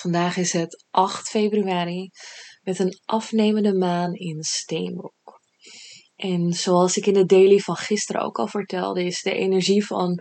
Vandaag 0.00 0.36
is 0.36 0.52
het 0.52 0.84
8 0.90 1.28
februari 1.28 2.10
met 2.62 2.78
een 2.78 2.98
afnemende 3.04 3.74
maan 3.74 4.14
in 4.14 4.42
Steenbok. 4.42 5.40
En 6.16 6.52
zoals 6.52 6.96
ik 6.96 7.06
in 7.06 7.14
de 7.14 7.24
daily 7.24 7.58
van 7.58 7.76
gisteren 7.76 8.22
ook 8.22 8.38
al 8.38 8.46
vertelde, 8.46 9.04
is 9.04 9.22
de 9.22 9.34
energie 9.34 9.86
van 9.86 10.18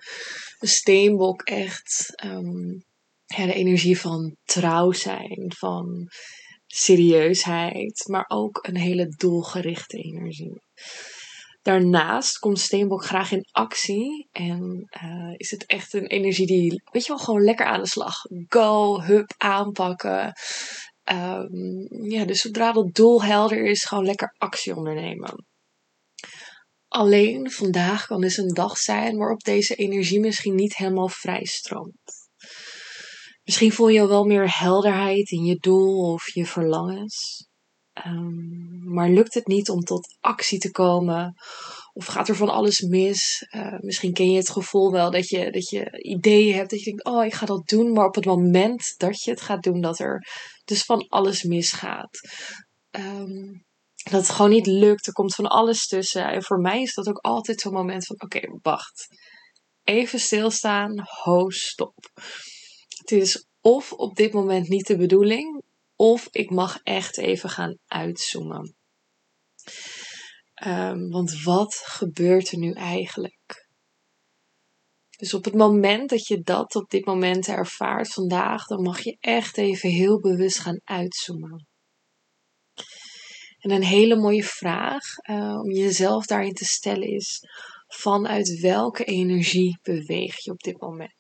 Steenbok 0.59 1.41
echt 1.41 2.21
um, 2.23 2.83
ja, 3.25 3.45
de 3.45 3.53
energie 3.53 3.99
van 3.99 4.35
trouw 4.43 4.91
zijn, 4.91 5.53
van 5.57 6.07
serieusheid, 6.65 8.07
maar 8.07 8.25
ook 8.27 8.67
een 8.67 8.77
hele 8.77 9.07
doelgerichte 9.07 9.97
energie. 9.97 10.61
Daarnaast 11.61 12.37
komt 12.37 12.59
Steenbok 12.59 13.05
graag 13.05 13.31
in 13.31 13.47
actie 13.51 14.27
en 14.31 14.87
uh, 15.03 15.33
is 15.37 15.51
het 15.51 15.65
echt 15.65 15.93
een 15.93 16.07
energie 16.07 16.47
die, 16.47 16.81
weet 16.91 17.05
je 17.05 17.13
wel, 17.13 17.23
gewoon 17.23 17.43
lekker 17.43 17.65
aan 17.65 17.81
de 17.81 17.87
slag. 17.87 18.15
Go, 18.47 19.01
hup, 19.01 19.33
aanpakken. 19.37 20.33
Um, 21.11 21.87
ja, 22.09 22.25
dus 22.25 22.41
zodra 22.41 22.71
dat 22.71 22.93
doel 22.93 23.23
helder 23.23 23.65
is, 23.65 23.83
gewoon 23.83 24.05
lekker 24.05 24.35
actie 24.37 24.75
ondernemen. 24.75 25.45
Alleen 26.87 27.51
vandaag 27.51 28.05
kan 28.05 28.21
dus 28.21 28.37
een 28.37 28.53
dag 28.53 28.77
zijn 28.77 29.17
waarop 29.17 29.39
deze 29.39 29.75
energie 29.75 30.19
misschien 30.19 30.55
niet 30.55 30.77
helemaal 30.77 31.09
vrij 31.09 31.45
stroomt. 31.45 32.29
Misschien 33.43 33.71
voel 33.71 33.87
je 33.87 34.07
wel 34.07 34.23
meer 34.23 34.57
helderheid 34.59 35.31
in 35.31 35.43
je 35.43 35.55
doel 35.55 36.13
of 36.13 36.33
je 36.33 36.45
verlangens. 36.45 37.47
Um, 38.05 38.93
maar 38.93 39.09
lukt 39.09 39.33
het 39.33 39.47
niet 39.47 39.69
om 39.69 39.79
tot 39.79 40.17
actie 40.19 40.59
te 40.59 40.71
komen? 40.71 41.33
Of 41.93 42.05
gaat 42.05 42.27
er 42.27 42.35
van 42.35 42.49
alles 42.49 42.81
mis? 42.81 43.47
Uh, 43.55 43.79
misschien 43.79 44.13
ken 44.13 44.31
je 44.31 44.37
het 44.37 44.49
gevoel 44.49 44.91
wel 44.91 45.11
dat 45.11 45.29
je, 45.29 45.51
dat 45.51 45.69
je 45.69 46.01
ideeën 46.01 46.55
hebt. 46.55 46.69
Dat 46.69 46.79
je 46.79 46.85
denkt, 46.85 47.05
oh, 47.05 47.25
ik 47.25 47.33
ga 47.33 47.45
dat 47.45 47.67
doen. 47.67 47.91
Maar 47.91 48.05
op 48.05 48.15
het 48.15 48.25
moment 48.25 48.93
dat 48.97 49.23
je 49.23 49.31
het 49.31 49.41
gaat 49.41 49.63
doen, 49.63 49.81
dat 49.81 49.99
er 49.99 50.27
dus 50.65 50.83
van 50.83 51.07
alles 51.07 51.43
misgaat. 51.43 52.19
Um, 52.91 53.65
dat 54.03 54.21
het 54.21 54.29
gewoon 54.29 54.51
niet 54.51 54.67
lukt. 54.67 55.07
Er 55.07 55.13
komt 55.13 55.35
van 55.35 55.47
alles 55.47 55.87
tussen. 55.87 56.31
En 56.31 56.43
voor 56.43 56.59
mij 56.59 56.81
is 56.81 56.93
dat 56.93 57.07
ook 57.07 57.19
altijd 57.19 57.61
zo'n 57.61 57.73
moment 57.73 58.05
van, 58.05 58.21
oké, 58.21 58.39
wacht. 58.61 59.07
Even 59.83 60.19
stilstaan. 60.19 60.93
Ho, 61.23 61.49
stop. 61.49 61.95
Het 62.97 63.11
is 63.11 63.47
of 63.61 63.93
op 63.93 64.15
dit 64.15 64.33
moment 64.33 64.67
niet 64.67 64.87
de 64.87 64.97
bedoeling 64.97 65.58
of 65.99 66.27
ik 66.31 66.49
mag 66.49 66.79
echt 66.83 67.17
even 67.17 67.49
gaan 67.49 67.77
uitzoomen. 67.85 68.75
Um, 70.65 71.09
want 71.09 71.41
wat 71.43 71.75
gebeurt 71.75 72.51
er 72.51 72.57
nu 72.57 72.71
eigenlijk? 72.71 73.67
Dus 75.17 75.33
op 75.33 75.45
het 75.45 75.53
moment 75.53 76.09
dat 76.09 76.27
je 76.27 76.41
dat 76.41 76.75
op 76.75 76.89
dit 76.89 77.05
moment 77.05 77.47
ervaart 77.47 78.13
vandaag, 78.13 78.65
dan 78.65 78.81
mag 78.81 79.03
je 79.03 79.17
echt 79.19 79.57
even 79.57 79.89
heel 79.89 80.19
bewust 80.19 80.59
gaan 80.59 80.81
uitzoomen. 80.83 81.67
En 83.59 83.71
een 83.71 83.83
hele 83.83 84.15
mooie 84.15 84.43
vraag 84.43 85.03
uh, 85.29 85.59
om 85.59 85.71
jezelf 85.71 86.25
daarin 86.25 86.53
te 86.53 86.65
stellen 86.65 87.07
is: 87.07 87.39
vanuit 87.87 88.59
welke 88.59 89.03
energie 89.03 89.79
beweeg 89.81 90.43
je 90.43 90.51
op 90.51 90.59
dit 90.59 90.81
moment? 90.81 91.18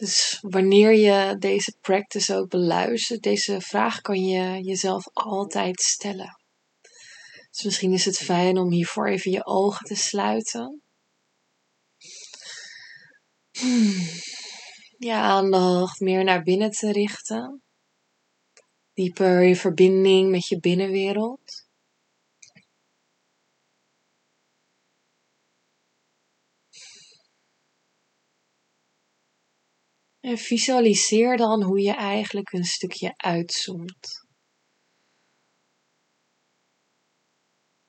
Dus 0.00 0.38
wanneer 0.40 0.92
je 0.92 1.36
deze 1.38 1.76
practice 1.80 2.34
ook 2.36 2.48
beluistert, 2.48 3.22
deze 3.22 3.60
vraag 3.60 4.00
kan 4.00 4.24
je 4.24 4.62
jezelf 4.62 5.04
altijd 5.12 5.80
stellen. 5.80 6.38
Dus 7.50 7.62
misschien 7.64 7.92
is 7.92 8.04
het 8.04 8.18
fijn 8.18 8.58
om 8.58 8.70
hiervoor 8.70 9.08
even 9.08 9.30
je 9.30 9.46
ogen 9.46 9.86
te 9.86 9.94
sluiten. 9.94 10.82
Hmm. 13.58 14.06
Je 14.98 15.12
aandacht 15.12 16.00
meer 16.00 16.24
naar 16.24 16.42
binnen 16.42 16.70
te 16.70 16.92
richten. 16.92 17.62
Dieper 18.92 19.42
in 19.42 19.56
verbinding 19.56 20.30
met 20.30 20.46
je 20.46 20.60
binnenwereld. 20.60 21.68
En 30.20 30.38
visualiseer 30.38 31.36
dan 31.36 31.62
hoe 31.62 31.80
je 31.80 31.94
eigenlijk 31.94 32.52
een 32.52 32.64
stukje 32.64 33.12
uitzoomt. 33.16 34.28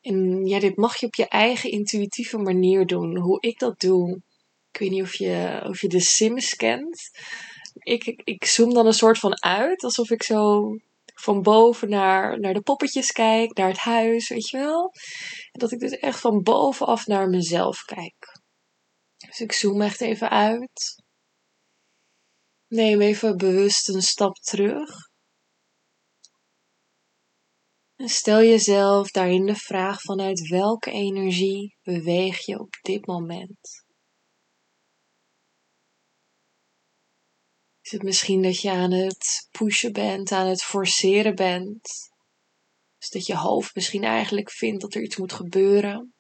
En 0.02 0.46
ja, 0.46 0.60
dit 0.60 0.78
mag 0.78 0.98
je 0.98 1.06
op 1.06 1.16
je 1.16 1.28
eigen 1.28 1.72
intuïtieve 1.72 2.38
manier 2.38 2.86
doen. 2.86 3.18
Hoe 3.18 3.40
ik 3.42 3.60
dat 3.60 3.80
doe. 3.80 4.22
Ik 4.72 4.80
weet 4.80 4.90
niet 4.90 5.02
of 5.02 5.16
je, 5.16 5.62
of 5.68 5.82
je 5.82 5.88
de 5.88 6.00
Sims 6.00 6.56
kent. 6.56 7.10
Ik, 7.74 8.22
ik, 8.24 8.46
zoom 8.46 8.74
dan 8.74 8.86
een 8.86 8.94
soort 8.94 9.18
van 9.18 9.42
uit. 9.42 9.84
Alsof 9.84 10.10
ik 10.10 10.24
zo 10.24 10.62
van 11.14 11.42
boven 11.42 11.90
naar, 11.90 12.40
naar 12.40 12.54
de 12.54 12.62
poppetjes 12.62 13.12
kijk. 13.12 13.58
Naar 13.58 13.68
het 13.68 13.78
huis, 13.78 14.30
weet 14.30 14.50
je 14.50 14.58
wel. 14.58 14.92
Dat 15.52 15.72
ik 15.72 15.80
dus 15.80 15.92
echt 15.92 16.20
van 16.20 16.42
bovenaf 16.42 17.06
naar 17.06 17.30
mezelf 17.30 17.82
kijk. 17.82 18.40
Dus 19.28 19.40
ik 19.40 19.52
zoom 19.52 19.82
echt 19.82 20.02
even 20.02 20.30
uit. 20.30 21.01
Neem 22.72 23.02
even 23.02 23.38
bewust 23.38 23.90
een 23.90 24.02
stap 24.02 24.36
terug. 24.36 24.90
En 27.96 28.10
stel 28.10 28.44
jezelf 28.44 29.12
daarin 29.12 29.46
de 29.46 29.56
vraag 29.56 30.02
vanuit 30.02 30.48
welke 30.48 30.92
energie 30.92 31.78
beweeg 31.82 32.46
je 32.46 32.60
op 32.60 32.74
dit 32.82 33.06
moment? 33.06 33.84
Is 37.82 37.92
het 37.92 38.04
misschien 38.04 38.42
dat 38.42 38.62
je 38.62 38.72
aan 38.72 38.92
het 38.92 39.48
pushen 39.52 39.94
bent, 39.94 40.32
aan 40.32 40.48
het 40.48 40.64
forceren 40.64 41.36
bent? 41.36 41.82
Dus 42.98 43.10
dat 43.10 43.26
je 43.26 43.36
hoofd 43.36 43.76
misschien 43.76 44.04
eigenlijk 44.04 44.52
vindt 44.52 44.82
dat 44.82 44.94
er 44.94 45.02
iets 45.02 45.18
moet 45.18 45.34
gebeuren? 45.34 46.14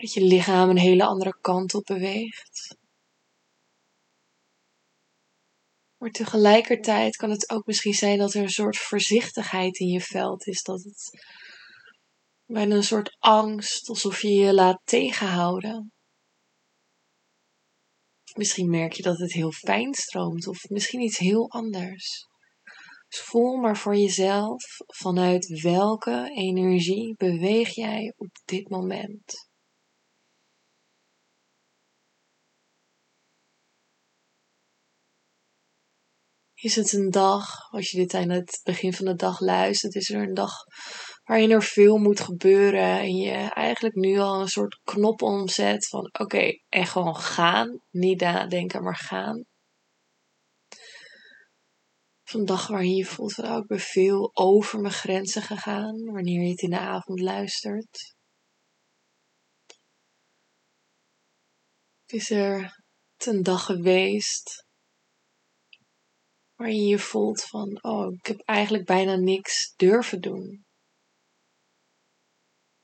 Dat 0.00 0.12
je 0.12 0.20
lichaam 0.20 0.70
een 0.70 0.78
hele 0.78 1.04
andere 1.04 1.38
kant 1.40 1.74
op 1.74 1.84
beweegt. 1.84 2.76
Maar 5.96 6.10
tegelijkertijd 6.10 7.16
kan 7.16 7.30
het 7.30 7.50
ook 7.50 7.66
misschien 7.66 7.94
zijn 7.94 8.18
dat 8.18 8.34
er 8.34 8.42
een 8.42 8.50
soort 8.50 8.76
voorzichtigheid 8.76 9.78
in 9.78 9.86
je 9.86 10.00
veld 10.00 10.46
is. 10.46 10.62
Dat 10.62 10.82
het 10.82 11.26
bijna 12.46 12.74
een 12.74 12.82
soort 12.82 13.16
angst, 13.18 13.88
alsof 13.88 14.22
je 14.22 14.28
je 14.28 14.54
laat 14.54 14.80
tegenhouden. 14.84 15.92
Misschien 18.36 18.70
merk 18.70 18.92
je 18.92 19.02
dat 19.02 19.18
het 19.18 19.32
heel 19.32 19.52
fijn 19.52 19.94
stroomt, 19.94 20.46
of 20.46 20.68
misschien 20.68 21.00
iets 21.00 21.18
heel 21.18 21.50
anders. 21.50 22.26
Dus 23.08 23.20
voel 23.20 23.56
maar 23.56 23.76
voor 23.76 23.96
jezelf 23.96 24.62
vanuit 24.86 25.60
welke 25.62 26.30
energie 26.34 27.14
beweeg 27.16 27.74
jij 27.74 28.14
op 28.16 28.30
dit 28.44 28.68
moment. 28.68 29.49
Is 36.62 36.76
het 36.76 36.92
een 36.92 37.10
dag, 37.10 37.70
als 37.70 37.90
je 37.90 37.96
dit 37.96 38.14
aan 38.14 38.28
het 38.28 38.60
begin 38.62 38.92
van 38.92 39.04
de 39.04 39.14
dag 39.14 39.40
luistert, 39.40 39.94
is 39.94 40.10
er 40.10 40.22
een 40.22 40.34
dag 40.34 40.52
waarin 41.24 41.50
er 41.50 41.62
veel 41.62 41.96
moet 41.98 42.20
gebeuren 42.20 42.98
en 42.98 43.16
je 43.16 43.32
eigenlijk 43.52 43.94
nu 43.94 44.18
al 44.18 44.40
een 44.40 44.48
soort 44.48 44.80
knop 44.82 45.22
omzet 45.22 45.88
van 45.88 46.10
oké, 46.18 46.50
en 46.68 46.86
gewoon 46.86 47.16
gaan. 47.16 47.80
Niet 47.90 48.20
nadenken, 48.20 48.82
maar 48.82 48.96
gaan. 48.96 49.44
Of 52.24 52.32
een 52.32 52.44
dag 52.44 52.66
waarin 52.66 52.94
je 52.94 53.04
voelt 53.04 53.34
van 53.34 53.44
oh, 53.44 53.56
ik 53.56 53.66
ben 53.66 53.80
veel 53.80 54.30
over 54.32 54.80
mijn 54.80 54.94
grenzen 54.94 55.42
gegaan, 55.42 56.04
wanneer 56.04 56.42
je 56.42 56.50
het 56.50 56.62
in 56.62 56.70
de 56.70 56.78
avond 56.78 57.20
luistert. 57.20 58.14
Is 62.06 62.30
er 62.30 62.82
een 63.16 63.42
dag 63.42 63.64
geweest 63.64 64.68
waar 66.60 66.70
je 66.70 66.86
je 66.86 66.98
voelt 66.98 67.42
van, 67.42 67.82
oh, 67.82 68.12
ik 68.12 68.26
heb 68.26 68.40
eigenlijk 68.40 68.84
bijna 68.84 69.16
niks 69.16 69.74
durven 69.76 70.20
doen. 70.20 70.64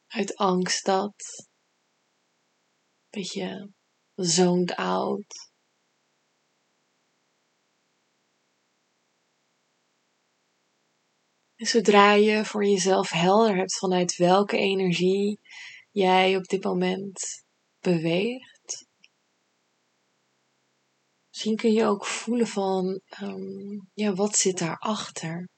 Uit 0.06 0.36
angst 0.36 0.84
dat, 0.84 1.14
een 3.08 3.20
beetje 3.20 3.72
zoned 4.14 4.74
out. 4.74 5.50
En 11.54 11.66
zodra 11.66 12.12
je 12.12 12.44
voor 12.44 12.64
jezelf 12.64 13.10
helder 13.10 13.56
hebt 13.56 13.78
vanuit 13.78 14.16
welke 14.16 14.56
energie 14.56 15.40
jij 15.90 16.36
op 16.36 16.44
dit 16.44 16.64
moment 16.64 17.44
beweegt, 17.80 18.55
misschien 21.36 21.56
kun 21.56 21.72
je 21.72 21.84
ook 21.84 22.06
voelen 22.06 22.46
van, 22.46 23.00
um, 23.20 23.90
ja, 23.94 24.12
wat 24.14 24.36
zit 24.36 24.58
daarachter? 24.58 25.48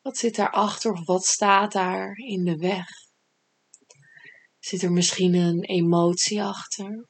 Wat 0.00 0.16
zit 0.16 0.34
daarachter 0.34 0.92
of 0.92 1.06
wat 1.06 1.24
staat 1.24 1.72
daar 1.72 2.16
in 2.16 2.44
de 2.44 2.56
weg? 2.56 2.86
Zit 4.58 4.82
er 4.82 4.92
misschien 4.92 5.34
een 5.34 5.64
emotie 5.64 6.42
achter? 6.42 7.08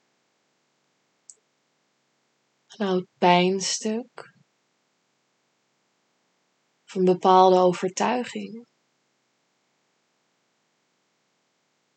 Een 2.67 2.87
oud 2.87 3.07
pijnstuk? 3.19 4.33
Of 6.85 6.95
een 6.95 7.05
bepaalde 7.05 7.57
overtuiging? 7.57 8.67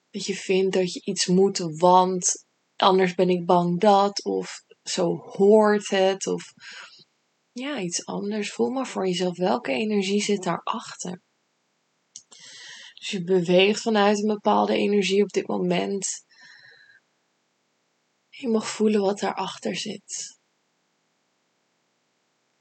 Dat 0.10 0.26
je 0.26 0.36
vindt 0.36 0.74
dat 0.74 0.94
je 0.94 1.02
iets 1.02 1.28
moet, 1.28 1.58
want 1.58 2.46
anders 2.82 3.16
ben 3.16 3.30
ik 3.30 3.46
bang 3.46 3.80
dat, 3.80 4.24
of 4.24 4.64
zo 4.84 5.16
hoort 5.16 5.90
het, 5.90 6.28
of 6.28 6.54
ja, 7.52 7.80
iets 7.80 8.06
anders. 8.06 8.52
Voel 8.52 8.70
maar 8.70 8.88
voor 8.88 9.08
jezelf 9.08 9.38
welke 9.38 9.72
energie 9.72 10.22
zit 10.22 10.44
daarachter. 10.44 11.22
Dus 12.94 13.10
je 13.10 13.24
beweegt 13.24 13.82
vanuit 13.82 14.18
een 14.18 14.34
bepaalde 14.34 14.76
energie 14.76 15.24
op 15.24 15.30
dit 15.30 15.48
moment. 15.48 16.08
Je 18.30 18.48
mag 18.48 18.68
voelen 18.68 19.02
wat 19.02 19.20
daarachter 19.20 19.76
zit. 19.76 20.38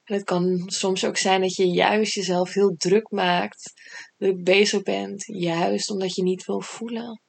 En 0.02 0.14
het 0.14 0.24
kan 0.24 0.62
soms 0.66 1.04
ook 1.04 1.16
zijn 1.16 1.40
dat 1.40 1.54
je 1.54 1.66
juist 1.66 2.14
jezelf 2.14 2.52
heel 2.52 2.74
druk 2.76 3.10
maakt, 3.10 3.72
druk 4.16 4.44
bezig 4.44 4.82
bent, 4.82 5.24
juist 5.26 5.90
omdat 5.90 6.14
je 6.14 6.22
niet 6.22 6.44
wil 6.44 6.60
voelen. 6.60 7.22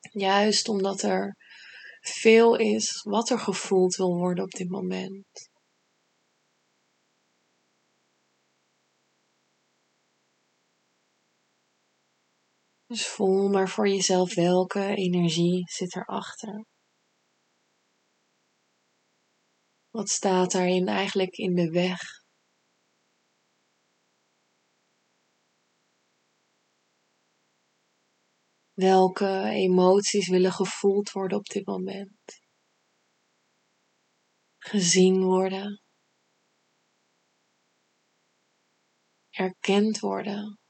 Juist 0.00 0.68
omdat 0.68 1.02
er 1.02 1.36
veel 2.02 2.56
is 2.56 3.02
wat 3.02 3.30
er 3.30 3.38
gevoeld 3.38 3.94
wil 3.94 4.16
worden 4.16 4.44
op 4.44 4.50
dit 4.50 4.68
moment. 4.68 5.50
Dus 12.86 13.06
voel 13.06 13.48
maar 13.48 13.68
voor 13.68 13.88
jezelf 13.88 14.34
welke 14.34 14.94
energie 14.94 15.62
zit 15.70 15.96
erachter. 15.96 16.64
Wat 19.90 20.08
staat 20.08 20.52
daarin 20.52 20.88
eigenlijk 20.88 21.36
in 21.36 21.54
de 21.54 21.70
weg? 21.70 22.21
Welke 28.82 29.48
emoties 29.48 30.28
willen 30.28 30.52
gevoeld 30.52 31.10
worden 31.10 31.38
op 31.38 31.44
dit 31.46 31.66
moment? 31.66 32.40
Gezien 34.58 35.22
worden. 35.22 35.82
Erkend 39.30 39.98
worden. 39.98 40.61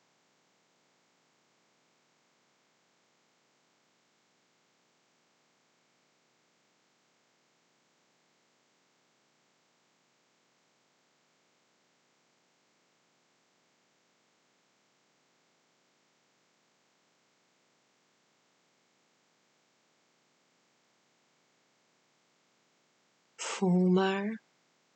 Voel 23.63 23.91
maar 23.91 24.43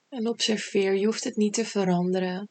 en 0.09 0.29
observeer. 0.29 0.95
Je 0.95 1.05
hoeft 1.05 1.25
het 1.25 1.37
niet 1.37 1.55
te 1.55 1.65
veranderen. 1.65 2.49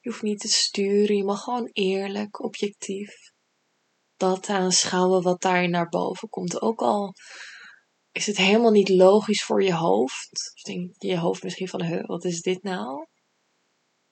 Je 0.00 0.10
hoeft 0.10 0.22
niet 0.22 0.40
te 0.40 0.48
sturen. 0.48 1.16
Je 1.16 1.24
mag 1.24 1.42
gewoon 1.42 1.70
eerlijk, 1.72 2.44
objectief 2.44 3.14
dat 4.16 4.48
aanschouwen 4.48 5.22
wat 5.22 5.40
daarin 5.40 5.70
naar 5.70 5.88
boven 5.88 6.28
komt. 6.28 6.60
Ook 6.60 6.80
al 6.80 7.12
is 8.12 8.26
het 8.26 8.36
helemaal 8.36 8.70
niet 8.70 8.88
logisch 8.88 9.44
voor 9.44 9.62
je 9.62 9.74
hoofd. 9.74 10.28
Dus 10.30 10.62
denk 10.62 10.94
je 10.98 11.18
hoofd 11.18 11.42
misschien 11.42 11.68
van, 11.68 12.06
wat 12.06 12.24
is 12.24 12.40
dit 12.40 12.62
nou? 12.62 13.06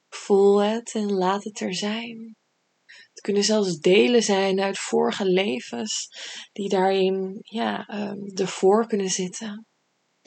Voel 0.08 0.62
het 0.62 0.94
en 0.94 1.12
laat 1.12 1.44
het 1.44 1.60
er 1.60 1.74
zijn. 1.74 2.36
Het 2.84 3.20
kunnen 3.20 3.44
zelfs 3.44 3.78
delen 3.78 4.22
zijn 4.22 4.60
uit 4.60 4.78
vorige 4.78 5.24
levens 5.24 6.08
die 6.52 6.68
daarin 6.68 7.38
ja, 7.40 7.88
um, 7.88 8.26
ervoor 8.34 8.86
kunnen 8.86 9.10
zitten 9.10 9.67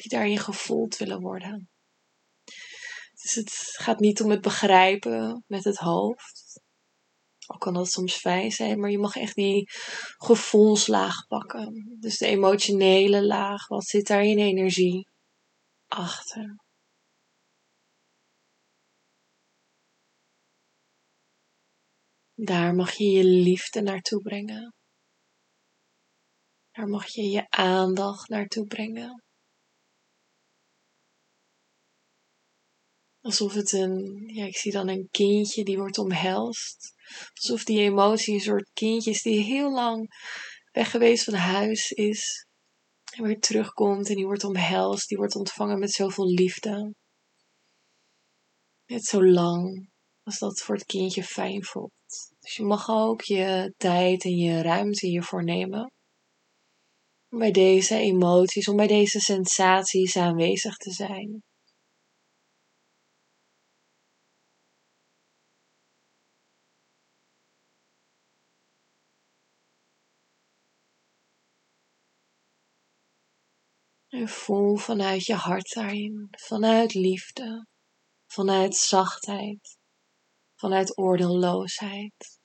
die 0.01 0.11
daarin 0.11 0.37
gevoeld 0.37 0.97
willen 0.97 1.21
worden. 1.21 1.69
Dus 3.21 3.33
het 3.35 3.51
gaat 3.77 3.99
niet 3.99 4.21
om 4.21 4.29
het 4.29 4.41
begrijpen 4.41 5.43
met 5.47 5.63
het 5.63 5.77
hoofd. 5.77 6.61
Al 7.45 7.57
kan 7.57 7.73
dat 7.73 7.91
soms 7.91 8.15
fijn 8.15 8.51
zijn, 8.51 8.79
maar 8.79 8.89
je 8.89 8.97
mag 8.97 9.15
echt 9.15 9.35
die 9.35 9.69
gevoelslaag 10.17 11.27
pakken. 11.27 11.97
Dus 11.99 12.17
de 12.17 12.25
emotionele 12.27 13.25
laag, 13.25 13.67
wat 13.67 13.85
zit 13.85 14.07
daar 14.07 14.23
in 14.23 14.37
energie 14.37 15.09
achter? 15.87 16.55
Daar 22.33 22.75
mag 22.75 22.91
je 22.91 23.05
je 23.05 23.23
liefde 23.23 23.81
naartoe 23.81 24.21
brengen. 24.21 24.73
Daar 26.71 26.87
mag 26.87 27.07
je 27.07 27.21
je 27.21 27.49
aandacht 27.49 28.29
naartoe 28.29 28.65
brengen. 28.65 29.23
Alsof 33.21 33.53
het 33.53 33.71
een, 33.71 34.23
ja, 34.33 34.45
ik 34.45 34.57
zie 34.57 34.71
dan 34.71 34.87
een 34.87 35.07
kindje 35.11 35.63
die 35.63 35.77
wordt 35.77 35.97
omhelst. 35.97 36.93
Alsof 37.33 37.63
die 37.63 37.79
emotie 37.79 38.33
een 38.33 38.39
soort 38.39 38.69
kindje 38.73 39.11
is 39.11 39.21
die 39.21 39.43
heel 39.43 39.71
lang 39.71 40.07
weg 40.71 40.91
geweest 40.91 41.23
van 41.23 41.33
huis 41.33 41.91
is. 41.91 42.45
En 43.15 43.23
weer 43.23 43.39
terugkomt 43.39 44.09
en 44.09 44.15
die 44.15 44.25
wordt 44.25 44.43
omhelst, 44.43 45.07
die 45.07 45.17
wordt 45.17 45.35
ontvangen 45.35 45.79
met 45.79 45.91
zoveel 45.91 46.25
liefde. 46.25 46.93
Net 48.85 49.05
zo 49.05 49.23
lang 49.23 49.89
als 50.23 50.39
dat 50.39 50.59
voor 50.59 50.75
het 50.75 50.85
kindje 50.85 51.23
fijn 51.23 51.63
voelt. 51.63 51.91
Dus 52.39 52.55
je 52.55 52.63
mag 52.63 52.89
ook 52.89 53.21
je 53.21 53.73
tijd 53.77 54.23
en 54.23 54.35
je 54.35 54.61
ruimte 54.61 55.07
hiervoor 55.07 55.43
nemen. 55.43 55.91
Om 57.29 57.39
bij 57.39 57.51
deze 57.51 57.95
emoties, 57.95 58.67
om 58.67 58.75
bij 58.75 58.87
deze 58.87 59.19
sensaties 59.19 60.17
aanwezig 60.17 60.75
te 60.75 60.91
zijn. 60.91 61.43
En 74.21 74.29
voel 74.29 74.75
vanuit 74.75 75.25
je 75.25 75.33
hart 75.33 75.73
daarin, 75.73 76.27
vanuit 76.31 76.93
liefde, 76.93 77.67
vanuit 78.25 78.75
zachtheid, 78.75 79.77
vanuit 80.55 80.97
oordeelloosheid. 80.97 82.39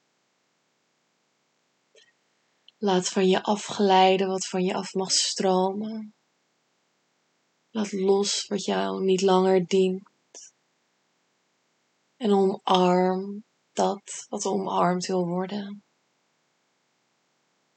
Laat 2.77 3.09
van 3.09 3.29
je 3.29 3.43
afglijden 3.43 4.29
wat 4.29 4.47
van 4.47 4.65
je 4.65 4.75
af 4.75 4.95
mag 4.95 5.11
stromen. 5.11 6.15
Laat 7.71 7.93
los 7.93 8.47
wat 8.47 8.65
jou 8.65 9.05
niet 9.05 9.23
langer 9.23 9.67
dient. 9.67 10.53
En 12.17 12.33
omarm 12.33 13.45
dat 13.73 14.27
wat 14.29 14.47
omarmd 14.47 15.07
wil 15.07 15.27
worden. 15.27 15.85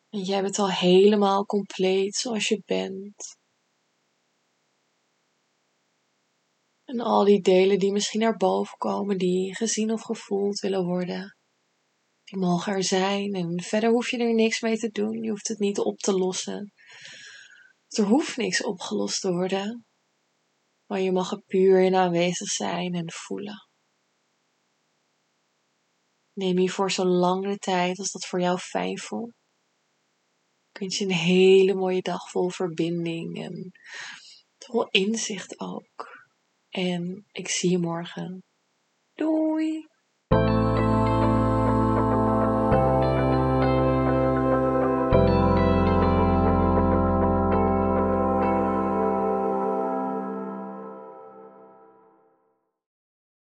En 0.10 0.20
jij 0.20 0.42
bent 0.42 0.60
al 0.60 0.72
helemaal 0.72 1.46
compleet 1.46 2.16
zoals 2.16 2.48
je 2.48 2.62
bent. 2.66 3.39
En 6.90 7.00
al 7.00 7.24
die 7.24 7.42
delen 7.42 7.80
die 7.80 7.92
misschien 7.92 8.20
naar 8.20 8.38
boven 8.38 8.78
komen, 8.78 9.18
die 9.18 9.56
gezien 9.56 9.92
of 9.92 10.02
gevoeld 10.02 10.60
willen 10.60 10.86
worden, 10.86 11.38
die 12.24 12.40
mogen 12.40 12.74
er 12.74 12.84
zijn. 12.84 13.34
En 13.34 13.62
verder 13.62 13.90
hoef 13.90 14.10
je 14.12 14.18
er 14.18 14.34
niks 14.34 14.62
mee 14.62 14.78
te 14.78 14.90
doen. 14.90 15.24
Je 15.24 15.30
hoeft 15.30 15.48
het 15.48 15.60
niet 15.60 15.80
op 15.80 15.98
te 15.98 16.14
lossen. 16.14 16.74
Er 17.88 18.04
hoeft 18.04 18.38
niks 18.38 18.64
opgelost 18.64 19.22
te 19.22 19.32
worden. 19.32 19.86
Maar 20.86 21.00
je 21.00 21.12
mag 21.12 21.32
er 21.32 21.42
puur 21.42 21.82
in 21.82 21.96
aanwezig 21.96 22.48
zijn 22.48 22.94
en 22.94 23.12
voelen. 23.12 23.68
Neem 26.34 26.58
hiervoor 26.58 26.92
zo 26.92 27.06
lang 27.06 27.44
de 27.44 27.58
tijd 27.58 28.00
als 28.00 28.12
dat 28.12 28.26
voor 28.26 28.42
jou 28.42 28.58
fijn 28.58 29.00
voelt. 29.00 29.34
Kunt 30.72 30.96
je 30.96 31.06
een 31.06 31.12
hele 31.12 31.74
mooie 31.74 32.02
dag 32.02 32.30
vol 32.30 32.50
verbinding 32.50 33.44
en 33.44 33.72
vol 34.58 34.88
inzicht 34.88 35.60
ook. 35.60 36.09
En 36.70 37.26
ik 37.32 37.48
zie 37.48 37.70
je 37.70 37.78
morgen. 37.78 38.44
Doei! 39.14 39.88